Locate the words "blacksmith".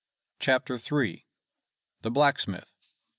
2.09-2.73